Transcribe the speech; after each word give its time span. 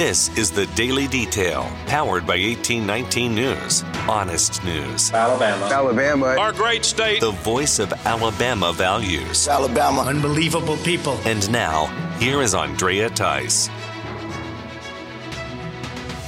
This 0.00 0.34
is 0.38 0.50
the 0.50 0.64
Daily 0.68 1.06
Detail, 1.06 1.70
powered 1.84 2.26
by 2.26 2.38
1819 2.38 3.34
News. 3.34 3.84
Honest 4.08 4.64
news. 4.64 5.12
Alabama. 5.12 5.66
Alabama. 5.66 6.26
Our 6.38 6.52
great 6.52 6.86
state. 6.86 7.20
The 7.20 7.32
voice 7.32 7.78
of 7.78 7.92
Alabama 8.06 8.72
values. 8.72 9.46
Alabama. 9.46 10.00
Unbelievable 10.00 10.78
people. 10.78 11.18
And 11.26 11.52
now, 11.52 11.84
here 12.18 12.40
is 12.40 12.54
Andrea 12.54 13.10
Tice. 13.10 13.68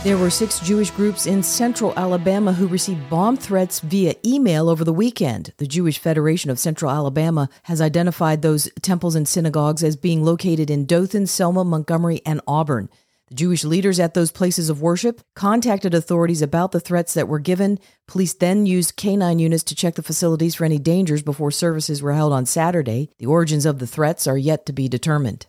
There 0.04 0.18
were 0.18 0.28
six 0.28 0.60
Jewish 0.60 0.90
groups 0.90 1.26
in 1.26 1.42
central 1.42 1.94
Alabama 1.96 2.52
who 2.52 2.66
received 2.66 3.08
bomb 3.08 3.38
threats 3.38 3.80
via 3.80 4.16
email 4.26 4.68
over 4.68 4.84
the 4.84 4.92
weekend. 4.92 5.54
The 5.56 5.66
Jewish 5.66 5.98
Federation 5.98 6.50
of 6.50 6.58
Central 6.58 6.90
Alabama 6.90 7.48
has 7.62 7.80
identified 7.80 8.42
those 8.42 8.68
temples 8.82 9.14
and 9.14 9.26
synagogues 9.26 9.82
as 9.82 9.96
being 9.96 10.22
located 10.22 10.68
in 10.68 10.84
Dothan, 10.84 11.26
Selma, 11.26 11.64
Montgomery, 11.64 12.20
and 12.26 12.42
Auburn. 12.46 12.90
Jewish 13.32 13.64
leaders 13.64 13.98
at 13.98 14.14
those 14.14 14.30
places 14.30 14.70
of 14.70 14.82
worship 14.82 15.20
contacted 15.34 15.94
authorities 15.94 16.42
about 16.42 16.72
the 16.72 16.80
threats 16.80 17.14
that 17.14 17.28
were 17.28 17.38
given. 17.38 17.78
Police 18.06 18.34
then 18.34 18.66
used 18.66 18.96
canine 18.96 19.38
units 19.38 19.62
to 19.64 19.74
check 19.74 19.94
the 19.94 20.02
facilities 20.02 20.54
for 20.54 20.64
any 20.64 20.78
dangers 20.78 21.22
before 21.22 21.50
services 21.50 22.02
were 22.02 22.12
held 22.12 22.32
on 22.32 22.46
Saturday. 22.46 23.10
The 23.18 23.26
origins 23.26 23.66
of 23.66 23.78
the 23.78 23.86
threats 23.86 24.26
are 24.26 24.38
yet 24.38 24.66
to 24.66 24.72
be 24.72 24.88
determined. 24.88 25.46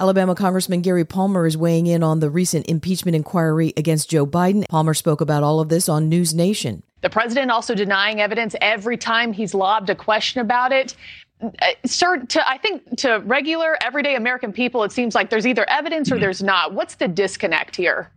Alabama 0.00 0.34
Congressman 0.34 0.82
Gary 0.82 1.04
Palmer 1.04 1.46
is 1.46 1.56
weighing 1.56 1.86
in 1.86 2.02
on 2.02 2.18
the 2.18 2.28
recent 2.28 2.66
impeachment 2.66 3.14
inquiry 3.14 3.72
against 3.76 4.10
Joe 4.10 4.26
Biden. 4.26 4.66
Palmer 4.68 4.92
spoke 4.92 5.20
about 5.20 5.44
all 5.44 5.60
of 5.60 5.68
this 5.68 5.88
on 5.88 6.08
News 6.08 6.34
Nation. 6.34 6.82
The 7.02 7.10
president 7.10 7.50
also 7.50 7.74
denying 7.74 8.20
evidence 8.20 8.56
every 8.60 8.96
time 8.96 9.32
he's 9.32 9.54
lobbed 9.54 9.90
a 9.90 9.94
question 9.94 10.40
about 10.40 10.72
it. 10.72 10.96
Uh, 11.44 11.66
sir, 11.84 12.18
to, 12.18 12.48
I 12.48 12.58
think 12.58 12.98
to 12.98 13.18
regular, 13.24 13.76
everyday 13.82 14.14
American 14.16 14.52
people, 14.52 14.82
it 14.84 14.92
seems 14.92 15.14
like 15.14 15.30
there's 15.30 15.46
either 15.46 15.68
evidence 15.68 16.10
or 16.10 16.18
there's 16.18 16.42
not. 16.42 16.72
What's 16.72 16.94
the 16.94 17.08
disconnect 17.08 17.76
here? 17.76 18.10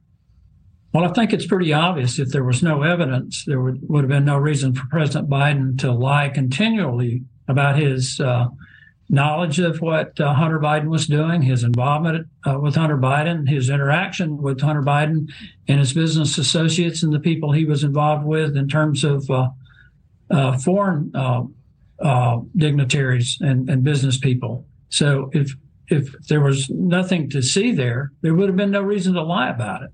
Well, 0.93 1.03
I 1.03 1.13
think 1.13 1.33
it's 1.33 1.45
pretty 1.45 1.73
obvious 1.73 2.17
if 2.17 2.29
there 2.29 2.43
was 2.43 2.63
no 2.63 2.81
evidence, 2.83 3.43
there 3.45 3.61
would, 3.61 3.87
would 3.89 4.03
have 4.03 4.09
been 4.09 4.25
no 4.25 4.37
reason 4.37 4.73
for 4.73 4.85
President 4.89 5.29
Biden 5.29 5.77
to 5.79 5.91
lie 5.91 6.29
continually 6.29 7.23
about 7.47 7.77
his 7.77 8.19
uh, 8.19 8.47
knowledge 9.09 9.59
of 9.59 9.81
what 9.81 10.19
uh, 10.19 10.33
Hunter 10.33 10.59
Biden 10.59 10.87
was 10.87 11.07
doing, 11.07 11.41
his 11.41 11.63
involvement 11.63 12.27
uh, 12.45 12.59
with 12.59 12.75
Hunter 12.75 12.97
Biden, 12.97 13.47
his 13.47 13.69
interaction 13.69 14.37
with 14.41 14.61
Hunter 14.61 14.81
Biden 14.81 15.29
and 15.67 15.79
his 15.79 15.93
business 15.93 16.37
associates 16.37 17.03
and 17.03 17.13
the 17.13 17.19
people 17.19 17.51
he 17.51 17.65
was 17.65 17.83
involved 17.83 18.25
with 18.25 18.55
in 18.57 18.67
terms 18.67 19.03
of 19.03 19.29
uh, 19.29 19.49
uh 20.29 20.57
foreign 20.57 21.11
uh, 22.01 22.39
dignitaries 22.55 23.37
and, 23.41 23.69
and 23.69 23.83
business 23.83 24.17
people. 24.17 24.65
So 24.89 25.29
if 25.33 25.51
if 25.89 26.11
there 26.27 26.41
was 26.41 26.69
nothing 26.69 27.29
to 27.29 27.41
see 27.41 27.71
there, 27.71 28.11
there 28.21 28.35
would 28.35 28.49
have 28.49 28.57
been 28.57 28.71
no 28.71 28.81
reason 28.81 29.13
to 29.13 29.23
lie 29.23 29.49
about 29.49 29.83
it. 29.83 29.91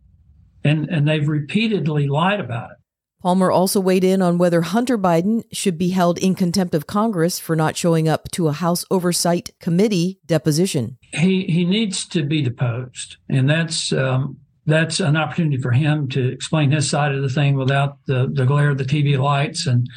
And 0.63 0.89
and 0.89 1.07
they've 1.07 1.27
repeatedly 1.27 2.07
lied 2.07 2.39
about 2.39 2.71
it. 2.71 2.77
Palmer 3.21 3.51
also 3.51 3.79
weighed 3.79 4.03
in 4.03 4.21
on 4.21 4.37
whether 4.37 4.61
Hunter 4.61 4.97
Biden 4.97 5.43
should 5.53 5.77
be 5.77 5.89
held 5.89 6.17
in 6.17 6.35
contempt 6.35 6.75
of 6.75 6.87
Congress 6.87 7.39
for 7.39 7.55
not 7.55 7.77
showing 7.77 8.09
up 8.09 8.29
to 8.31 8.49
a 8.49 8.51
House 8.51 8.83
Oversight 8.91 9.51
Committee 9.61 10.19
deposition. 10.25 10.97
He 11.13 11.45
he 11.45 11.63
needs 11.63 12.05
to 12.07 12.23
be 12.23 12.41
deposed, 12.41 13.15
and 13.29 13.49
that's 13.49 13.93
um, 13.93 14.37
that's 14.65 14.99
an 14.99 15.15
opportunity 15.15 15.57
for 15.57 15.71
him 15.71 16.09
to 16.09 16.27
explain 16.27 16.71
his 16.71 16.89
side 16.89 17.13
of 17.13 17.21
the 17.21 17.29
thing 17.29 17.55
without 17.55 17.97
the, 18.07 18.29
the 18.31 18.45
glare 18.45 18.69
of 18.69 18.77
the 18.77 18.83
TV 18.83 19.17
lights 19.17 19.67
and 19.67 19.89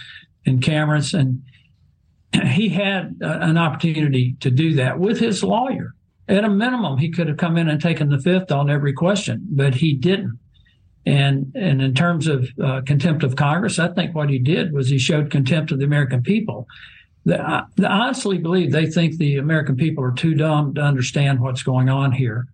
and 0.45 0.63
cameras. 0.63 1.13
And 1.13 1.43
he 2.47 2.69
had 2.69 3.17
an 3.21 3.57
opportunity 3.57 4.37
to 4.41 4.51
do 4.51 4.75
that 4.75 4.99
with 4.99 5.19
his 5.19 5.43
lawyer. 5.43 5.95
At 6.29 6.45
a 6.45 6.51
minimum, 6.51 6.99
he 6.99 7.11
could 7.11 7.29
have 7.29 7.37
come 7.37 7.57
in 7.57 7.69
and 7.69 7.81
taken 7.81 8.09
the 8.09 8.19
fifth 8.19 8.51
on 8.51 8.69
every 8.69 8.93
question, 8.93 9.47
but 9.51 9.77
he 9.77 9.95
didn't. 9.95 10.39
And 11.05 11.53
and 11.55 11.81
in 11.81 11.95
terms 11.95 12.27
of 12.27 12.49
uh, 12.63 12.81
contempt 12.85 13.23
of 13.23 13.37
Congress, 13.37 13.79
I 13.79 13.89
think 13.89 14.15
what 14.15 14.29
he 14.29 14.41
did 14.41 14.73
was 14.73 14.89
he 14.89 14.99
showed 14.99 15.31
contempt 15.31 15.71
of 15.71 15.79
the 15.79 15.85
American 15.85 16.21
people. 16.23 16.67
The, 17.25 17.41
I, 17.41 17.63
I 17.79 17.85
honestly 17.85 18.39
believe 18.39 18.73
they 18.73 18.87
think 18.87 19.17
the 19.17 19.37
American 19.37 19.77
people 19.77 20.03
are 20.03 20.13
too 20.13 20.35
dumb 20.35 20.75
to 20.75 20.81
understand 20.81 21.39
what's 21.41 21.63
going 21.63 21.89
on 21.89 22.11
here. 22.11 22.49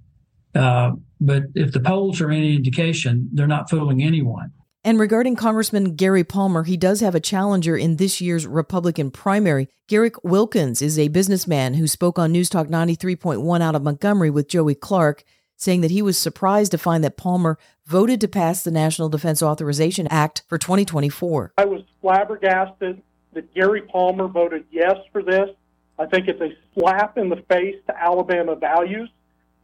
Uh, 0.54 0.92
but 1.18 1.44
if 1.54 1.72
the 1.72 1.80
polls 1.80 2.20
are 2.20 2.30
any 2.30 2.54
indication, 2.54 3.30
they're 3.32 3.46
not 3.46 3.70
fooling 3.70 4.02
anyone. 4.02 4.52
And 4.84 4.98
regarding 4.98 5.36
Congressman 5.36 5.94
Gary 5.94 6.24
Palmer, 6.24 6.64
he 6.64 6.76
does 6.76 7.00
have 7.00 7.14
a 7.14 7.20
challenger 7.20 7.76
in 7.76 7.96
this 7.96 8.20
year's 8.20 8.48
Republican 8.48 9.12
primary. 9.12 9.68
Garrick 9.86 10.24
Wilkins 10.24 10.82
is 10.82 10.98
a 10.98 11.06
businessman 11.06 11.74
who 11.74 11.86
spoke 11.86 12.18
on 12.18 12.32
News 12.32 12.48
Talk 12.48 12.66
93.1 12.66 13.62
out 13.62 13.76
of 13.76 13.84
Montgomery 13.84 14.28
with 14.28 14.48
Joey 14.48 14.74
Clark 14.74 15.22
saying 15.56 15.82
that 15.82 15.92
he 15.92 16.02
was 16.02 16.18
surprised 16.18 16.72
to 16.72 16.78
find 16.78 17.04
that 17.04 17.16
Palmer 17.16 17.58
voted 17.86 18.20
to 18.22 18.26
pass 18.26 18.64
the 18.64 18.72
National 18.72 19.08
Defense 19.08 19.40
Authorization 19.40 20.08
Act 20.08 20.42
for 20.48 20.58
2024. 20.58 21.52
I 21.58 21.64
was 21.64 21.82
flabbergasted 22.00 23.00
that 23.34 23.54
Gary 23.54 23.82
Palmer 23.82 24.26
voted 24.26 24.64
yes 24.72 24.96
for 25.12 25.22
this. 25.22 25.48
I 25.96 26.06
think 26.06 26.26
it's 26.26 26.40
a 26.40 26.56
slap 26.74 27.18
in 27.18 27.28
the 27.28 27.44
face 27.48 27.76
to 27.86 27.96
Alabama 27.96 28.56
values. 28.56 29.08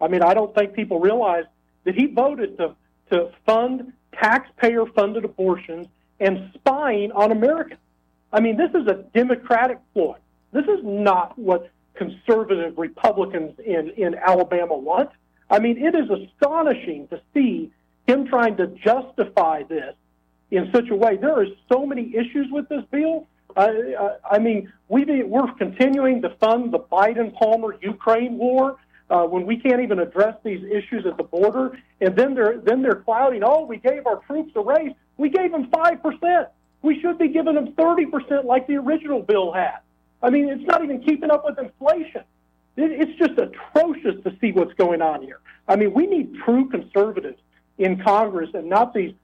I 0.01 0.07
mean, 0.07 0.23
I 0.23 0.33
don't 0.33 0.55
think 0.55 0.75
people 0.75 1.01
realize 1.01 1.47
that 1.83 1.97
he 1.97 2.07
voted 2.07 2.57
to, 2.59 2.77
to 3.11 3.33
fund 3.45 3.93
taxpayer 4.13 4.87
funded 4.87 5.25
abortions 5.25 5.87
and 6.21 6.51
spying 6.55 7.13
on 7.13 7.33
Americans. 7.33 7.81
I 8.33 8.41
mean, 8.41 8.57
this 8.57 8.71
is 8.75 8.87
a 8.87 9.05
Democratic 9.15 9.79
ploy. 9.93 10.17
This 10.53 10.65
is 10.67 10.81
not 10.83 11.39
what 11.39 11.71
conservative 11.95 12.79
Republicans 12.79 13.59
in, 13.59 13.91
in 13.91 14.15
Alabama 14.15 14.77
want. 14.77 15.11
I 15.51 15.59
mean, 15.59 15.79
it 15.79 15.95
is 15.95 16.09
astonishing 16.11 17.09
to 17.09 17.21
see 17.35 17.73
him 18.07 18.27
trying 18.27 18.57
to 18.57 18.67
justify 18.69 19.63
this 19.65 19.95
in 20.51 20.71
such 20.73 20.89
a 20.91 20.97
way. 20.97 21.17
There 21.17 21.41
are 21.41 21.47
so 21.71 21.87
many 21.87 22.15
issues 22.15 22.47
with 22.51 22.69
this 22.69 22.85
bill. 22.91 23.27
Uh, 23.57 23.69
I 24.31 24.39
mean, 24.39 24.73
we 24.89 25.05
we're 25.23 25.53
continuing 25.55 26.23
to 26.23 26.31
fund 26.37 26.73
the 26.73 26.79
Biden 26.79 27.35
Palmer 27.35 27.77
Ukraine 27.81 28.39
war 28.39 28.77
uh, 29.11 29.25
when 29.25 29.47
we 29.47 29.57
can't 29.57 29.81
even 29.81 29.99
address 29.99 30.37
these 30.45 30.63
issues 30.65 31.07
at 31.07 31.17
the 31.17 31.23
border, 31.23 31.79
and 32.01 32.15
then 32.17 32.35
they're 32.35 32.59
then 32.59 32.83
they're 32.83 33.03
clouding. 33.03 33.43
Oh, 33.45 33.65
we 33.65 33.79
gave 33.79 34.07
our 34.07 34.17
troops 34.27 34.53
a 34.57 34.61
raise. 34.61 34.93
We 35.17 35.29
gave 35.29 35.51
them 35.53 35.69
five 35.71 36.03
percent. 36.03 36.49
We 36.83 37.01
should 37.01 37.19
be 37.19 37.29
giving 37.29 37.55
them 37.55 37.73
thirty 37.73 38.07
percent 38.07 38.45
like 38.45 38.67
the 38.67 38.77
original 38.77 39.23
bill 39.23 39.53
had. 39.53 39.79
I 40.23 40.31
mean, 40.31 40.49
it's 40.49 40.67
not 40.67 40.83
even 40.83 41.03
keeping 41.03 41.31
up 41.31 41.45
with 41.45 41.59
inflation. 41.59 42.23
It's 42.77 43.19
just 43.19 43.39
atrocious 43.39 44.23
to 44.23 44.37
see 44.41 44.53
what's 44.53 44.73
going 44.75 45.03
on 45.03 45.23
here. 45.23 45.41
I 45.67 45.75
mean, 45.75 45.93
we 45.93 46.07
need 46.07 46.37
true 46.45 46.69
conservatives 46.69 47.39
in 47.79 48.01
Congress 48.03 48.51
and 48.55 48.69
not 48.69 48.95
these 48.95 49.15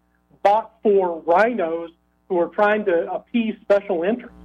bought 0.42 0.72
for 0.82 1.22
RINOs 1.22 1.90
who 2.28 2.40
are 2.40 2.48
trying 2.48 2.84
to 2.86 3.12
appease 3.12 3.54
special 3.62 4.02
interests. 4.02 4.36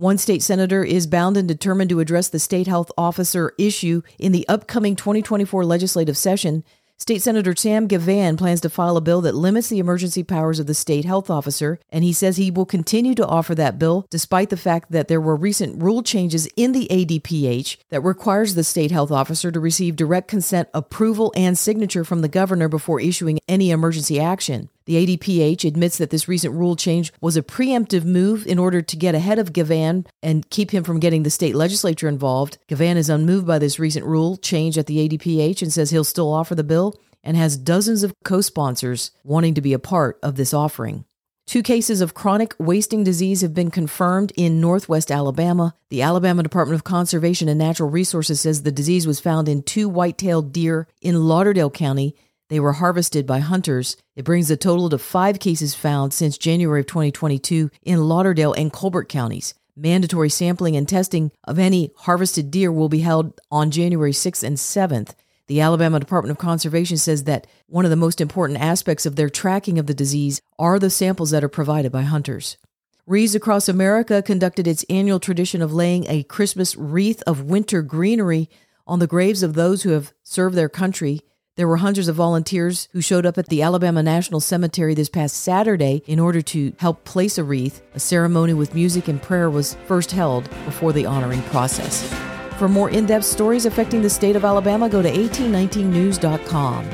One 0.00 0.16
state 0.16 0.42
senator 0.42 0.82
is 0.82 1.06
bound 1.06 1.36
and 1.36 1.46
determined 1.46 1.90
to 1.90 2.00
address 2.00 2.28
the 2.28 2.38
state 2.38 2.66
health 2.66 2.90
officer 2.96 3.52
issue 3.58 4.00
in 4.18 4.32
the 4.32 4.48
upcoming 4.48 4.96
2024 4.96 5.62
legislative 5.62 6.16
session. 6.16 6.64
State 6.96 7.20
Senator 7.20 7.54
Sam 7.54 7.86
Givhan 7.86 8.38
plans 8.38 8.62
to 8.62 8.70
file 8.70 8.96
a 8.96 9.02
bill 9.02 9.20
that 9.20 9.34
limits 9.34 9.68
the 9.68 9.78
emergency 9.78 10.22
powers 10.22 10.58
of 10.58 10.66
the 10.66 10.72
state 10.72 11.04
health 11.04 11.28
officer, 11.28 11.78
and 11.90 12.02
he 12.02 12.14
says 12.14 12.38
he 12.38 12.50
will 12.50 12.64
continue 12.64 13.14
to 13.14 13.26
offer 13.26 13.54
that 13.54 13.78
bill 13.78 14.06
despite 14.08 14.48
the 14.48 14.56
fact 14.56 14.90
that 14.90 15.08
there 15.08 15.20
were 15.20 15.36
recent 15.36 15.82
rule 15.82 16.02
changes 16.02 16.48
in 16.56 16.72
the 16.72 16.88
ADPH 16.90 17.76
that 17.90 18.00
requires 18.00 18.54
the 18.54 18.64
state 18.64 18.90
health 18.90 19.10
officer 19.10 19.50
to 19.50 19.60
receive 19.60 19.96
direct 19.96 20.28
consent, 20.28 20.70
approval, 20.72 21.30
and 21.36 21.58
signature 21.58 22.04
from 22.04 22.22
the 22.22 22.28
governor 22.28 22.68
before 22.68 23.02
issuing 23.02 23.38
any 23.46 23.70
emergency 23.70 24.18
action. 24.18 24.70
The 24.90 25.06
ADPH 25.06 25.64
admits 25.64 25.98
that 25.98 26.10
this 26.10 26.26
recent 26.26 26.52
rule 26.52 26.74
change 26.74 27.12
was 27.20 27.36
a 27.36 27.44
preemptive 27.44 28.04
move 28.04 28.44
in 28.44 28.58
order 28.58 28.82
to 28.82 28.96
get 28.96 29.14
ahead 29.14 29.38
of 29.38 29.52
Givhan 29.52 30.04
and 30.20 30.50
keep 30.50 30.72
him 30.72 30.82
from 30.82 30.98
getting 30.98 31.22
the 31.22 31.30
state 31.30 31.54
legislature 31.54 32.08
involved. 32.08 32.58
Givhan 32.68 32.96
is 32.96 33.08
unmoved 33.08 33.46
by 33.46 33.60
this 33.60 33.78
recent 33.78 34.04
rule 34.04 34.36
change 34.36 34.76
at 34.76 34.86
the 34.86 35.08
ADPH 35.08 35.62
and 35.62 35.72
says 35.72 35.90
he'll 35.90 36.02
still 36.02 36.32
offer 36.32 36.56
the 36.56 36.64
bill 36.64 36.98
and 37.22 37.36
has 37.36 37.56
dozens 37.56 38.02
of 38.02 38.12
co 38.24 38.40
sponsors 38.40 39.12
wanting 39.22 39.54
to 39.54 39.60
be 39.60 39.72
a 39.72 39.78
part 39.78 40.18
of 40.24 40.34
this 40.34 40.52
offering. 40.52 41.04
Two 41.46 41.62
cases 41.62 42.00
of 42.00 42.14
chronic 42.14 42.56
wasting 42.58 43.04
disease 43.04 43.42
have 43.42 43.54
been 43.54 43.70
confirmed 43.70 44.32
in 44.36 44.60
northwest 44.60 45.12
Alabama. 45.12 45.76
The 45.90 46.02
Alabama 46.02 46.42
Department 46.42 46.74
of 46.74 46.82
Conservation 46.82 47.48
and 47.48 47.60
Natural 47.60 47.88
Resources 47.88 48.40
says 48.40 48.64
the 48.64 48.72
disease 48.72 49.06
was 49.06 49.20
found 49.20 49.48
in 49.48 49.62
two 49.62 49.88
white 49.88 50.18
tailed 50.18 50.52
deer 50.52 50.88
in 51.00 51.28
Lauderdale 51.28 51.70
County 51.70 52.16
they 52.50 52.60
were 52.60 52.74
harvested 52.74 53.26
by 53.26 53.38
hunters. 53.38 53.96
It 54.16 54.24
brings 54.24 54.48
the 54.48 54.56
total 54.56 54.90
to 54.90 54.98
five 54.98 55.38
cases 55.38 55.74
found 55.74 56.12
since 56.12 56.36
January 56.36 56.80
of 56.80 56.86
2022 56.86 57.70
in 57.82 58.08
Lauderdale 58.08 58.52
and 58.52 58.72
Colbert 58.72 59.08
counties. 59.08 59.54
Mandatory 59.76 60.28
sampling 60.28 60.76
and 60.76 60.86
testing 60.86 61.30
of 61.44 61.60
any 61.60 61.92
harvested 61.96 62.50
deer 62.50 62.72
will 62.72 62.88
be 62.88 62.98
held 62.98 63.40
on 63.52 63.70
January 63.70 64.10
6th 64.10 64.42
and 64.42 64.56
7th. 64.56 65.14
The 65.46 65.60
Alabama 65.60 66.00
Department 66.00 66.32
of 66.32 66.38
Conservation 66.38 66.96
says 66.96 67.24
that 67.24 67.46
one 67.66 67.84
of 67.84 67.90
the 67.90 67.96
most 67.96 68.20
important 68.20 68.60
aspects 68.60 69.06
of 69.06 69.14
their 69.14 69.30
tracking 69.30 69.78
of 69.78 69.86
the 69.86 69.94
disease 69.94 70.42
are 70.58 70.80
the 70.80 70.90
samples 70.90 71.30
that 71.30 71.44
are 71.44 71.48
provided 71.48 71.92
by 71.92 72.02
hunters. 72.02 72.58
Wreaths 73.06 73.36
Across 73.36 73.68
America 73.68 74.22
conducted 74.22 74.66
its 74.66 74.84
annual 74.90 75.20
tradition 75.20 75.62
of 75.62 75.72
laying 75.72 76.04
a 76.08 76.24
Christmas 76.24 76.76
wreath 76.76 77.22
of 77.28 77.42
winter 77.42 77.80
greenery 77.82 78.50
on 78.88 78.98
the 78.98 79.06
graves 79.06 79.44
of 79.44 79.54
those 79.54 79.84
who 79.84 79.90
have 79.90 80.12
served 80.24 80.56
their 80.56 80.68
country 80.68 81.20
There 81.60 81.68
were 81.68 81.76
hundreds 81.76 82.08
of 82.08 82.16
volunteers 82.16 82.88
who 82.94 83.02
showed 83.02 83.26
up 83.26 83.36
at 83.36 83.48
the 83.48 83.60
Alabama 83.60 84.02
National 84.02 84.40
Cemetery 84.40 84.94
this 84.94 85.10
past 85.10 85.36
Saturday 85.36 86.02
in 86.06 86.18
order 86.18 86.40
to 86.40 86.72
help 86.78 87.04
place 87.04 87.36
a 87.36 87.44
wreath. 87.44 87.82
A 87.92 88.00
ceremony 88.00 88.54
with 88.54 88.74
music 88.74 89.08
and 89.08 89.20
prayer 89.20 89.50
was 89.50 89.76
first 89.84 90.10
held 90.10 90.48
before 90.64 90.94
the 90.94 91.04
honoring 91.04 91.42
process. 91.42 92.10
For 92.56 92.66
more 92.66 92.88
in 92.88 93.04
depth 93.04 93.26
stories 93.26 93.66
affecting 93.66 94.00
the 94.00 94.08
state 94.08 94.36
of 94.36 94.44
Alabama, 94.46 94.88
go 94.88 95.02
to 95.02 95.10
1819news.com. 95.10 96.86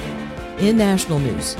In 0.58 0.76
national 0.76 1.20
news, 1.20 1.56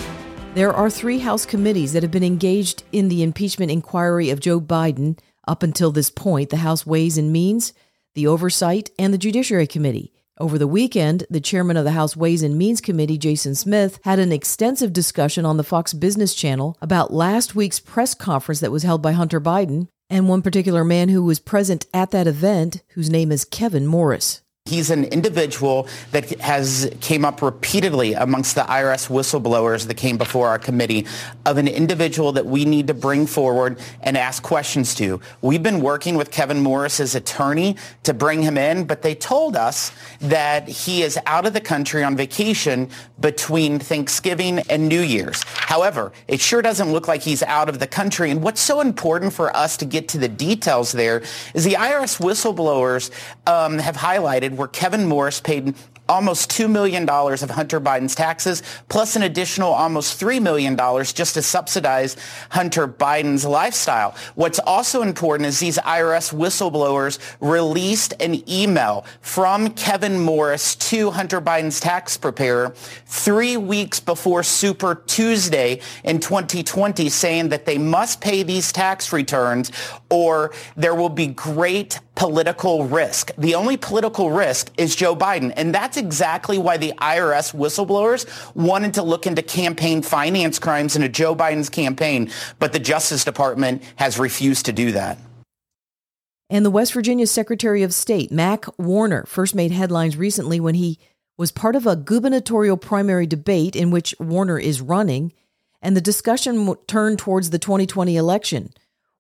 there 0.54 0.72
are 0.72 0.90
three 0.90 1.20
House 1.20 1.46
committees 1.46 1.92
that 1.92 2.02
have 2.02 2.10
been 2.10 2.24
engaged 2.24 2.82
in 2.90 3.08
the 3.08 3.22
impeachment 3.22 3.70
inquiry 3.70 4.30
of 4.30 4.40
Joe 4.40 4.60
Biden 4.60 5.16
up 5.46 5.62
until 5.62 5.92
this 5.92 6.10
point 6.10 6.50
the 6.50 6.56
House 6.56 6.84
Ways 6.84 7.16
and 7.16 7.32
Means, 7.32 7.72
the 8.14 8.26
Oversight, 8.26 8.90
and 8.98 9.14
the 9.14 9.18
Judiciary 9.18 9.68
Committee. 9.68 10.12
Over 10.38 10.58
the 10.58 10.66
weekend, 10.66 11.24
the 11.30 11.40
chairman 11.40 11.78
of 11.78 11.84
the 11.84 11.92
House 11.92 12.14
Ways 12.14 12.42
and 12.42 12.58
Means 12.58 12.82
Committee, 12.82 13.16
Jason 13.16 13.54
Smith, 13.54 13.98
had 14.04 14.18
an 14.18 14.32
extensive 14.32 14.92
discussion 14.92 15.46
on 15.46 15.56
the 15.56 15.64
Fox 15.64 15.94
Business 15.94 16.34
Channel 16.34 16.76
about 16.82 17.10
last 17.10 17.54
week's 17.54 17.80
press 17.80 18.12
conference 18.12 18.60
that 18.60 18.70
was 18.70 18.82
held 18.82 19.00
by 19.00 19.12
Hunter 19.12 19.40
Biden 19.40 19.88
and 20.10 20.28
one 20.28 20.42
particular 20.42 20.84
man 20.84 21.08
who 21.08 21.24
was 21.24 21.40
present 21.40 21.86
at 21.94 22.10
that 22.10 22.26
event, 22.26 22.82
whose 22.88 23.08
name 23.08 23.32
is 23.32 23.46
Kevin 23.46 23.86
Morris. 23.86 24.42
He's 24.66 24.90
an 24.90 25.04
individual 25.04 25.86
that 26.10 26.40
has 26.40 26.92
came 27.00 27.24
up 27.24 27.40
repeatedly 27.40 28.14
amongst 28.14 28.56
the 28.56 28.62
IRS 28.62 29.08
whistleblowers 29.08 29.86
that 29.86 29.94
came 29.94 30.18
before 30.18 30.48
our 30.48 30.58
committee 30.58 31.06
of 31.44 31.56
an 31.56 31.68
individual 31.68 32.32
that 32.32 32.46
we 32.46 32.64
need 32.64 32.88
to 32.88 32.94
bring 32.94 33.26
forward 33.26 33.78
and 34.02 34.16
ask 34.16 34.42
questions 34.42 34.94
to. 34.96 35.20
We've 35.40 35.62
been 35.62 35.80
working 35.80 36.16
with 36.16 36.32
Kevin 36.32 36.62
Morris's 36.62 37.14
attorney 37.14 37.76
to 38.02 38.12
bring 38.12 38.42
him 38.42 38.58
in, 38.58 38.84
but 38.84 39.02
they 39.02 39.14
told 39.14 39.54
us 39.54 39.92
that 40.20 40.66
he 40.68 41.02
is 41.02 41.16
out 41.26 41.46
of 41.46 41.52
the 41.52 41.60
country 41.60 42.02
on 42.02 42.16
vacation 42.16 42.90
between 43.20 43.78
Thanksgiving 43.78 44.58
and 44.68 44.88
New 44.88 45.00
Year's. 45.00 45.44
However, 45.44 46.12
it 46.26 46.40
sure 46.40 46.60
doesn't 46.60 46.90
look 46.90 47.06
like 47.06 47.22
he's 47.22 47.44
out 47.44 47.68
of 47.68 47.78
the 47.78 47.86
country. 47.86 48.32
And 48.32 48.42
what's 48.42 48.60
so 48.60 48.80
important 48.80 49.32
for 49.32 49.56
us 49.56 49.76
to 49.76 49.84
get 49.84 50.08
to 50.08 50.18
the 50.18 50.28
details 50.28 50.90
there 50.90 51.22
is 51.54 51.62
the 51.62 51.74
IRS 51.74 52.20
whistleblowers 52.20 53.10
um, 53.46 53.78
have 53.78 53.96
highlighted 53.96 54.55
where 54.56 54.68
Kevin 54.68 55.06
Morris 55.06 55.40
paid 55.40 55.74
almost 56.08 56.50
$2 56.50 56.70
million 56.70 57.08
of 57.08 57.50
Hunter 57.50 57.80
Biden's 57.80 58.14
taxes, 58.14 58.62
plus 58.88 59.16
an 59.16 59.22
additional 59.22 59.72
almost 59.72 60.20
$3 60.20 60.40
million 60.40 60.76
just 61.04 61.34
to 61.34 61.42
subsidize 61.42 62.16
Hunter 62.50 62.86
Biden's 62.86 63.44
lifestyle. 63.44 64.14
What's 64.34 64.58
also 64.58 65.02
important 65.02 65.48
is 65.48 65.60
these 65.60 65.78
IRS 65.78 66.32
whistleblowers 66.32 67.18
released 67.40 68.14
an 68.20 68.48
email 68.48 69.04
from 69.20 69.70
Kevin 69.70 70.20
Morris 70.20 70.74
to 70.76 71.10
Hunter 71.10 71.40
Biden's 71.40 71.80
tax 71.80 72.16
preparer 72.16 72.74
three 73.06 73.56
weeks 73.56 74.00
before 74.00 74.42
Super 74.42 74.94
Tuesday 75.06 75.80
in 76.04 76.20
2020 76.20 77.08
saying 77.08 77.48
that 77.48 77.66
they 77.66 77.78
must 77.78 78.20
pay 78.20 78.42
these 78.42 78.72
tax 78.72 79.12
returns 79.12 79.70
or 80.10 80.52
there 80.76 80.94
will 80.94 81.08
be 81.08 81.26
great 81.26 82.00
political 82.16 82.86
risk. 82.86 83.30
The 83.38 83.54
only 83.54 83.76
political 83.76 84.30
risk 84.30 84.72
is 84.78 84.96
Joe 84.96 85.14
Biden. 85.14 85.52
And 85.56 85.74
that's 85.74 85.95
exactly 85.96 86.58
why 86.58 86.76
the 86.76 86.92
IRS 86.98 87.54
whistleblowers 87.54 88.26
wanted 88.54 88.94
to 88.94 89.02
look 89.02 89.26
into 89.26 89.42
campaign 89.42 90.02
finance 90.02 90.58
crimes 90.58 90.96
into 90.96 91.08
Joe 91.08 91.34
Biden's 91.34 91.68
campaign. 91.68 92.30
But 92.58 92.72
the 92.72 92.78
Justice 92.78 93.24
Department 93.24 93.82
has 93.96 94.18
refused 94.18 94.66
to 94.66 94.72
do 94.72 94.92
that. 94.92 95.18
And 96.48 96.64
the 96.64 96.70
West 96.70 96.92
Virginia 96.92 97.26
Secretary 97.26 97.82
of 97.82 97.92
State, 97.92 98.30
Mac 98.30 98.66
Warner, 98.78 99.24
first 99.26 99.54
made 99.54 99.72
headlines 99.72 100.16
recently 100.16 100.60
when 100.60 100.76
he 100.76 100.98
was 101.36 101.50
part 101.50 101.76
of 101.76 101.86
a 101.86 101.96
gubernatorial 101.96 102.76
primary 102.76 103.26
debate 103.26 103.74
in 103.74 103.90
which 103.90 104.14
Warner 104.20 104.58
is 104.58 104.80
running, 104.80 105.32
and 105.82 105.96
the 105.96 106.00
discussion 106.00 106.74
turned 106.86 107.18
towards 107.18 107.50
the 107.50 107.58
2020 107.58 108.16
election. 108.16 108.72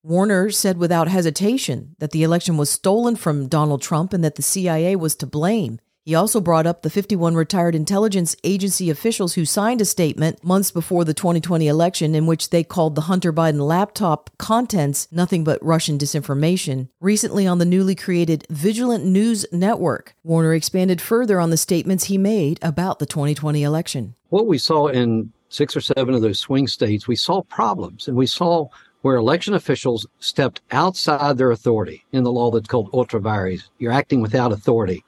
Warner 0.02 0.50
said 0.50 0.78
without 0.78 1.08
hesitation 1.08 1.96
that 1.98 2.12
the 2.12 2.22
election 2.22 2.56
was 2.56 2.70
stolen 2.70 3.16
from 3.16 3.48
Donald 3.48 3.82
Trump 3.82 4.12
and 4.12 4.22
that 4.22 4.36
the 4.36 4.42
CIA 4.42 4.94
was 4.94 5.16
to 5.16 5.26
blame. 5.26 5.80
He 6.06 6.14
also 6.14 6.40
brought 6.40 6.68
up 6.68 6.82
the 6.82 6.88
51 6.88 7.34
retired 7.34 7.74
intelligence 7.74 8.36
agency 8.44 8.90
officials 8.90 9.34
who 9.34 9.44
signed 9.44 9.80
a 9.80 9.84
statement 9.84 10.44
months 10.44 10.70
before 10.70 11.04
the 11.04 11.12
2020 11.12 11.66
election 11.66 12.14
in 12.14 12.26
which 12.26 12.50
they 12.50 12.62
called 12.62 12.94
the 12.94 13.00
Hunter 13.02 13.32
Biden 13.32 13.58
laptop 13.58 14.30
contents 14.38 15.08
nothing 15.10 15.42
but 15.42 15.60
Russian 15.64 15.98
disinformation. 15.98 16.88
Recently, 17.00 17.44
on 17.44 17.58
the 17.58 17.64
newly 17.64 17.96
created 17.96 18.46
Vigilant 18.48 19.04
News 19.04 19.46
Network, 19.50 20.14
Warner 20.22 20.54
expanded 20.54 21.00
further 21.00 21.40
on 21.40 21.50
the 21.50 21.56
statements 21.56 22.04
he 22.04 22.18
made 22.18 22.60
about 22.62 23.00
the 23.00 23.06
2020 23.06 23.64
election. 23.64 24.14
What 24.28 24.46
we 24.46 24.58
saw 24.58 24.86
in 24.86 25.32
six 25.48 25.74
or 25.76 25.80
seven 25.80 26.14
of 26.14 26.22
those 26.22 26.38
swing 26.38 26.68
states, 26.68 27.08
we 27.08 27.16
saw 27.16 27.42
problems 27.42 28.06
and 28.06 28.16
we 28.16 28.26
saw 28.26 28.68
where 29.02 29.16
election 29.16 29.54
officials 29.54 30.06
stepped 30.20 30.60
outside 30.70 31.36
their 31.36 31.50
authority 31.50 32.04
in 32.12 32.22
the 32.22 32.32
law 32.32 32.52
that's 32.52 32.68
called 32.68 32.90
ultra 32.92 33.20
vires. 33.20 33.70
You're 33.78 33.90
acting 33.90 34.20
without 34.20 34.52
authority. 34.52 35.04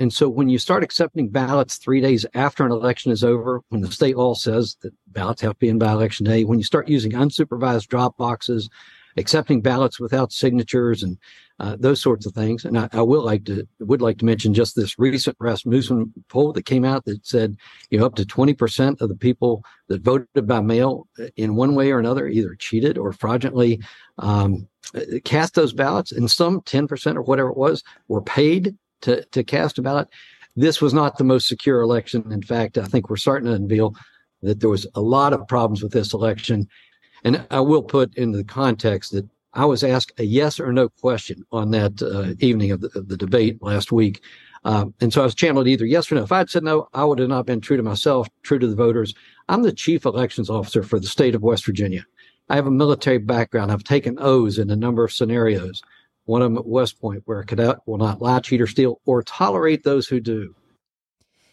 And 0.00 0.10
so 0.12 0.30
when 0.30 0.48
you 0.48 0.58
start 0.58 0.82
accepting 0.82 1.28
ballots 1.28 1.76
three 1.76 2.00
days 2.00 2.24
after 2.32 2.64
an 2.64 2.72
election 2.72 3.12
is 3.12 3.22
over, 3.22 3.60
when 3.68 3.82
the 3.82 3.92
state 3.92 4.16
law 4.16 4.32
says 4.32 4.76
that 4.80 4.94
ballots 5.08 5.42
have 5.42 5.52
to 5.52 5.58
be 5.58 5.68
in 5.68 5.78
by 5.78 5.92
election 5.92 6.24
day, 6.24 6.44
when 6.44 6.58
you 6.58 6.64
start 6.64 6.88
using 6.88 7.12
unsupervised 7.12 7.86
drop 7.88 8.16
boxes, 8.16 8.70
accepting 9.18 9.60
ballots 9.60 10.00
without 10.00 10.32
signatures 10.32 11.02
and 11.02 11.18
uh, 11.58 11.76
those 11.78 12.00
sorts 12.00 12.24
of 12.24 12.32
things. 12.32 12.64
And 12.64 12.78
I, 12.78 12.88
I, 12.92 13.02
will 13.02 13.22
like 13.22 13.44
to 13.44 13.68
would 13.80 14.00
like 14.00 14.16
to 14.18 14.24
mention 14.24 14.54
just 14.54 14.74
this 14.74 14.98
recent 14.98 15.36
Rasmussen 15.38 16.14
poll 16.28 16.54
that 16.54 16.64
came 16.64 16.86
out 16.86 17.04
that 17.04 17.26
said 17.26 17.58
you 17.90 17.98
know 17.98 18.06
up 18.06 18.14
to 18.14 18.24
twenty 18.24 18.54
percent 18.54 19.02
of 19.02 19.10
the 19.10 19.16
people 19.16 19.62
that 19.88 20.00
voted 20.00 20.46
by 20.46 20.60
mail 20.60 21.08
uh, 21.18 21.26
in 21.36 21.56
one 21.56 21.74
way 21.74 21.90
or 21.90 21.98
another 21.98 22.26
either 22.26 22.54
cheated 22.54 22.96
or 22.96 23.12
fraudulently 23.12 23.80
um, 24.16 24.66
uh, 24.94 25.00
cast 25.24 25.54
those 25.54 25.74
ballots, 25.74 26.12
and 26.12 26.30
some 26.30 26.62
ten 26.62 26.88
percent 26.88 27.18
or 27.18 27.22
whatever 27.22 27.50
it 27.50 27.58
was 27.58 27.82
were 28.08 28.22
paid 28.22 28.74
to 29.02 29.24
to 29.26 29.44
cast 29.44 29.78
a 29.78 29.82
ballot. 29.82 30.08
This 30.56 30.80
was 30.80 30.92
not 30.92 31.16
the 31.16 31.24
most 31.24 31.46
secure 31.46 31.80
election. 31.80 32.30
In 32.32 32.42
fact, 32.42 32.76
I 32.76 32.84
think 32.84 33.08
we're 33.08 33.16
starting 33.16 33.46
to 33.46 33.54
unveil 33.54 33.94
that 34.42 34.60
there 34.60 34.70
was 34.70 34.86
a 34.94 35.00
lot 35.00 35.32
of 35.32 35.46
problems 35.48 35.82
with 35.82 35.92
this 35.92 36.12
election. 36.12 36.68
And 37.24 37.46
I 37.50 37.60
will 37.60 37.82
put 37.82 38.14
into 38.16 38.38
the 38.38 38.44
context 38.44 39.12
that 39.12 39.28
I 39.52 39.64
was 39.64 39.82
asked 39.82 40.12
a 40.18 40.24
yes 40.24 40.60
or 40.60 40.72
no 40.72 40.88
question 40.88 41.44
on 41.52 41.70
that 41.72 42.00
uh, 42.02 42.34
evening 42.38 42.70
of 42.70 42.80
the, 42.80 42.90
of 42.94 43.08
the, 43.08 43.16
debate 43.16 43.60
last 43.60 43.90
week. 43.90 44.22
Um, 44.64 44.94
and 45.00 45.12
so 45.12 45.22
I 45.22 45.24
was 45.24 45.34
channeled 45.34 45.66
either 45.66 45.84
yes 45.84 46.10
or 46.10 46.14
no. 46.14 46.22
If 46.22 46.32
I 46.32 46.38
had 46.38 46.50
said 46.50 46.62
no, 46.62 46.88
I 46.94 47.04
would 47.04 47.18
have 47.18 47.28
not 47.28 47.46
been 47.46 47.60
true 47.60 47.76
to 47.76 47.82
myself, 47.82 48.28
true 48.42 48.58
to 48.58 48.66
the 48.66 48.76
voters. 48.76 49.14
I'm 49.48 49.62
the 49.62 49.72
chief 49.72 50.04
elections 50.04 50.50
officer 50.50 50.82
for 50.82 51.00
the 51.00 51.06
state 51.06 51.34
of 51.34 51.42
West 51.42 51.66
Virginia. 51.66 52.06
I 52.48 52.56
have 52.56 52.66
a 52.66 52.70
military 52.70 53.18
background. 53.18 53.72
I've 53.72 53.84
taken 53.84 54.18
O's 54.20 54.58
in 54.58 54.70
a 54.70 54.76
number 54.76 55.04
of 55.04 55.12
scenarios. 55.12 55.82
One 56.24 56.42
of 56.42 56.50
them 56.50 56.58
at 56.58 56.66
West 56.66 57.00
Point, 57.00 57.22
where 57.24 57.40
a 57.40 57.46
cadet 57.46 57.78
will 57.86 57.98
not 57.98 58.22
lie, 58.22 58.40
cheat, 58.40 58.60
or 58.60 58.66
steal, 58.66 59.00
or 59.04 59.22
tolerate 59.22 59.82
those 59.84 60.06
who 60.06 60.20
do. 60.20 60.54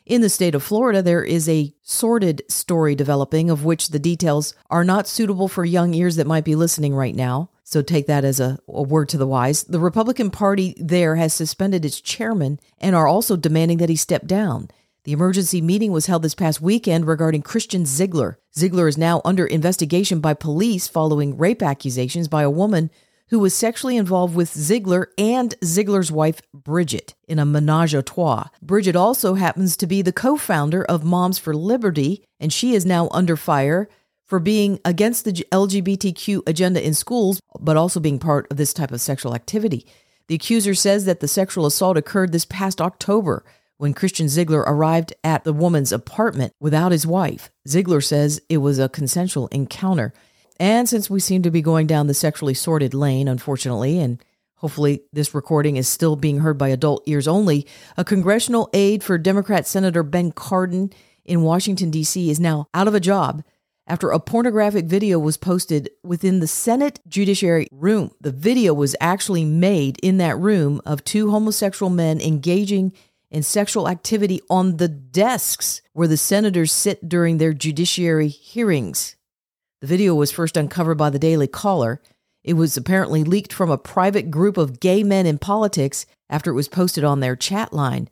In 0.08 0.22
the 0.22 0.30
state 0.30 0.56
of 0.56 0.64
Florida, 0.64 1.02
there 1.02 1.24
is 1.24 1.50
a 1.50 1.74
sordid 1.82 2.42
story 2.48 2.96
developing 2.96 3.50
of 3.50 3.66
which 3.66 3.90
the 3.90 4.00
details 4.00 4.56
are 4.70 4.86
not 4.86 5.06
suitable 5.06 5.50
for 5.50 5.66
young 5.66 5.94
ears 5.94 6.16
that 6.16 6.26
might 6.26 6.46
be 6.46 6.56
listening 6.56 6.96
right 6.96 7.14
now. 7.14 7.50
So 7.66 7.82
take 7.82 8.08
that 8.08 8.24
as 8.24 8.40
a, 8.40 8.58
a, 8.70 8.84
word 8.84 9.10
to 9.10 9.18
the 9.18 9.28
wise. 9.28 9.64
The 9.64 9.82
Republican 9.82 10.32
Party 10.32 10.76
there 10.78 11.18
has 11.18 11.34
suspended 11.34 11.84
its 11.84 12.00
chairman 12.00 12.62
and 12.80 12.96
are 12.96 13.08
also 13.08 13.36
demanding 13.36 13.80
that 13.80 13.90
he 13.90 13.98
step 13.98 14.26
down. 14.26 14.70
The 15.04 15.12
emergency 15.12 15.60
meeting 15.60 15.92
was 15.92 16.06
held 16.06 16.22
this 16.22 16.36
past 16.36 16.62
weekend 16.62 17.06
regarding 17.06 17.42
Christian 17.42 17.86
Ziegler. 17.86 18.40
Ziegler 18.58 18.88
is 18.88 18.98
now 18.98 19.22
under 19.26 19.46
investigation 19.46 20.22
by 20.22 20.34
police 20.34 20.88
following 20.88 21.38
rape 21.38 21.62
accusations 21.62 22.30
by 22.30 22.44
a 22.44 22.50
woman 22.50 22.90
who 23.30 23.40
was 23.40 23.54
sexually 23.54 23.98
involved 23.98 24.36
with 24.36 24.54
Ziegler 24.54 25.10
and 25.18 25.56
Ziegler's 25.64 26.12
wife, 26.12 26.42
Bridget, 26.54 27.16
in 27.28 27.40
a 27.40 27.46
menage 27.46 27.94
a 27.94 28.02
trois. 28.02 28.48
Bridget 28.62 28.96
also 28.96 29.34
happens 29.34 29.76
to 29.78 29.88
be 29.88 30.02
the 30.02 30.14
co 30.14 30.38
founder 30.38 30.84
of 30.84 31.04
Moms 31.04 31.38
for 31.38 31.54
Liberty, 31.54 32.24
and 32.40 32.54
she 32.54 32.74
is 32.74 32.86
now 32.86 33.10
under 33.12 33.36
fire 33.36 33.90
for 34.26 34.40
being 34.40 34.80
against 34.84 35.26
the 35.26 35.32
LGBTQ 35.32 36.48
agenda 36.48 36.86
in 36.86 36.94
schools, 36.94 37.40
but 37.60 37.78
also 37.78 38.00
being 38.00 38.20
part 38.20 38.48
of 38.52 38.58
this 38.58 38.74
type 38.74 38.92
of 38.92 39.02
sexual 39.02 39.34
activity. 39.34 39.86
The 40.28 40.36
accuser 40.36 40.74
says 40.74 41.06
that 41.06 41.22
the 41.22 41.28
sexual 41.28 41.66
assault 41.66 41.98
occurred 41.98 42.34
this 42.34 42.46
past 42.46 42.82
October 42.82 43.46
when 43.78 43.94
Christian 43.94 44.28
Ziegler 44.28 44.62
arrived 44.62 45.14
at 45.24 45.44
the 45.44 45.54
woman's 45.54 45.92
apartment 45.92 46.54
without 46.60 46.92
his 46.92 47.08
wife. 47.08 47.50
Ziegler 47.68 48.02
says 48.02 48.42
it 48.50 48.58
was 48.58 48.80
a 48.80 48.90
consensual 48.90 49.48
encounter. 49.48 50.14
And 50.60 50.90
since 50.90 51.10
we 51.10 51.20
seem 51.20 51.44
to 51.44 51.52
be 51.52 51.62
going 51.62 51.88
down 51.88 52.08
the 52.08 52.14
sexually 52.14 52.54
sordid 52.54 52.94
lane, 52.94 53.28
unfortunately, 53.28 54.00
and 54.00 54.24
hopefully 54.56 55.04
this 55.14 55.36
recording 55.36 55.78
is 55.78 55.88
still 55.88 56.16
being 56.16 56.40
heard 56.40 56.58
by 56.58 56.70
adult 56.70 57.04
ears 57.06 57.28
only, 57.28 57.68
a 57.96 58.04
congressional 58.04 58.70
aide 58.74 59.04
for 59.04 59.18
Democrat 59.18 59.68
Senator 59.68 60.04
Ben 60.04 60.32
Cardin 60.32 60.92
in 61.26 61.44
Washington, 61.44 61.92
D.C. 61.92 62.30
is 62.30 62.40
now 62.40 62.68
out 62.74 62.88
of 62.88 62.96
a 62.96 63.00
job 63.00 63.44
after 63.86 64.12
a 64.12 64.20
pornographic 64.20 64.86
video 64.86 65.20
was 65.20 65.38
posted 65.38 65.90
within 66.04 66.40
the 66.40 66.48
Senate 66.48 67.00
Judiciary 67.08 67.68
room. 67.72 68.12
The 68.22 68.32
video 68.32 68.74
was 68.74 68.96
actually 69.00 69.46
made 69.46 69.98
in 70.04 70.18
that 70.18 70.38
room 70.38 70.82
of 70.86 71.04
two 71.04 71.32
homosexual 71.32 71.90
men 71.90 72.20
engaging 72.20 72.94
in 73.30 73.44
sexual 73.44 73.90
activity 73.90 74.42
on 74.50 74.78
the 74.78 74.88
desks 74.88 75.82
where 75.94 76.08
the 76.08 76.18
senators 76.18 76.72
sit 76.72 77.08
during 77.08 77.38
their 77.38 77.54
judiciary 77.54 78.30
hearings. 78.30 79.17
The 79.80 79.88
video 79.88 80.16
was 80.16 80.32
first 80.32 80.58
uncovered 80.58 80.98
by 80.98 81.12
the 81.12 81.20
Daily 81.20 81.46
Caller. 81.48 82.02
It 82.44 82.54
was 82.54 82.78
apparently 82.78 83.24
leaked 83.24 83.54
from 83.54 83.70
a 83.70 83.78
private 83.78 84.32
group 84.32 84.58
of 84.58 84.80
gay 84.80 85.04
men 85.04 85.28
in 85.28 85.38
politics 85.38 86.08
after 86.30 86.50
it 86.50 86.56
was 86.56 86.68
posted 86.68 87.04
on 87.04 87.20
their 87.20 87.36
chat 87.36 87.74
line. 87.74 88.10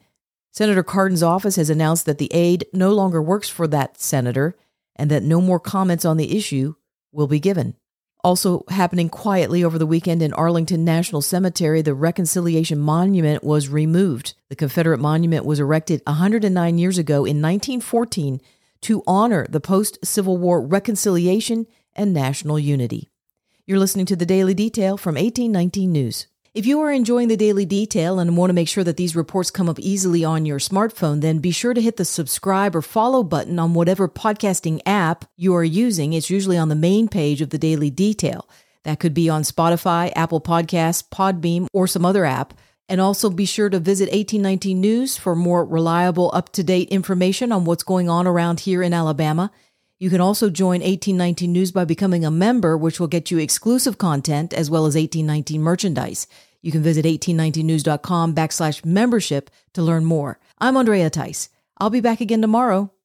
Senator 0.51 0.83
Cardin's 0.83 1.23
office 1.23 1.55
has 1.55 1.71
announced 1.71 2.05
that 2.05 2.19
the 2.19 2.31
aide 2.31 2.65
no 2.71 2.93
longer 2.93 3.19
works 3.19 3.49
for 3.49 3.67
that 3.67 3.99
senator 3.99 4.55
and 4.95 5.09
that 5.09 5.23
no 5.23 5.41
more 5.41 5.59
comments 5.59 6.05
on 6.05 6.17
the 6.17 6.37
issue 6.37 6.75
will 7.11 7.27
be 7.27 7.39
given. 7.39 7.75
Also 8.23 8.63
happening 8.69 9.09
quietly 9.09 9.63
over 9.63 9.77
the 9.79 9.85
weekend 9.87 10.21
in 10.21 10.33
Arlington 10.33 10.85
National 10.85 11.21
Cemetery, 11.21 11.81
the 11.81 11.93
Reconciliation 11.93 12.79
Monument 12.79 13.43
was 13.43 13.69
removed. 13.69 14.35
The 14.49 14.55
Confederate 14.55 14.99
monument 14.99 15.45
was 15.45 15.59
erected 15.59 16.01
109 16.05 16.77
years 16.77 16.97
ago 16.99 17.17
in 17.25 17.41
1914 17.41 18.39
to 18.85 19.01
honor 19.07 19.47
the 19.49 19.59
post 19.59 19.97
Civil 20.05 20.37
War 20.37 20.61
reconciliation 20.61 21.65
and 21.95 22.13
national 22.13 22.59
unity. 22.59 23.09
You're 23.65 23.79
listening 23.79 24.05
to 24.05 24.15
the 24.15 24.27
Daily 24.27 24.53
Detail 24.53 24.95
from 24.95 25.15
1819 25.15 25.91
News. 25.91 26.27
If 26.53 26.67
you 26.67 26.79
are 26.81 26.91
enjoying 26.91 27.27
the 27.27 27.35
daily 27.35 27.65
detail 27.65 28.19
and 28.19 28.37
want 28.37 28.51
to 28.51 28.53
make 28.53 28.67
sure 28.67 28.83
that 28.83 28.95
these 28.95 29.15
reports 29.15 29.49
come 29.49 29.67
up 29.67 29.79
easily 29.79 30.23
on 30.23 30.45
your 30.45 30.59
smartphone, 30.59 31.21
then 31.21 31.39
be 31.39 31.49
sure 31.49 31.73
to 31.73 31.81
hit 31.81 31.97
the 31.97 32.05
subscribe 32.05 32.75
or 32.75 32.83
follow 32.83 33.23
button 33.23 33.57
on 33.57 33.73
whatever 33.73 34.07
podcasting 34.07 34.79
app 34.85 35.25
you 35.35 35.55
are 35.55 35.63
using. 35.63 36.13
It's 36.13 36.29
usually 36.29 36.57
on 36.59 36.69
the 36.69 36.75
main 36.75 37.07
page 37.07 37.41
of 37.41 37.49
the 37.49 37.57
daily 37.57 37.89
detail. 37.89 38.47
That 38.83 38.99
could 38.99 39.15
be 39.15 39.29
on 39.29 39.41
Spotify, 39.41 40.13
Apple 40.15 40.41
Podcasts, 40.41 41.03
Podbean, 41.09 41.65
or 41.73 41.87
some 41.87 42.05
other 42.05 42.23
app. 42.23 42.53
And 42.87 43.01
also 43.01 43.29
be 43.29 43.45
sure 43.45 43.69
to 43.69 43.79
visit 43.79 44.05
1819 44.05 44.79
News 44.79 45.17
for 45.17 45.35
more 45.35 45.65
reliable, 45.65 46.29
up 46.33 46.51
to 46.53 46.63
date 46.63 46.89
information 46.89 47.51
on 47.51 47.65
what's 47.65 47.83
going 47.83 48.09
on 48.09 48.27
around 48.27 48.61
here 48.61 48.83
in 48.83 48.93
Alabama. 48.93 49.51
You 49.97 50.09
can 50.09 50.21
also 50.21 50.49
join 50.49 50.81
1819 50.81 51.51
News 51.51 51.71
by 51.71 51.85
becoming 51.85 52.23
a 52.23 52.31
member, 52.31 52.77
which 52.77 52.99
will 52.99 53.07
get 53.07 53.31
you 53.31 53.39
exclusive 53.39 53.97
content 53.97 54.53
as 54.53 54.69
well 54.69 54.85
as 54.85 54.95
1819 54.95 55.61
merchandise. 55.61 56.27
You 56.61 56.71
can 56.71 56.83
visit 56.83 57.05
1819news.com 57.05 58.35
backslash 58.35 58.83
membership 58.83 59.49
to 59.73 59.81
learn 59.81 60.03
more. 60.05 60.39
I'm 60.59 60.77
Andrea 60.77 61.09
Tice. 61.09 61.49
I'll 61.77 61.89
be 61.89 62.01
back 62.01 62.21
again 62.21 62.41
tomorrow. 62.41 62.91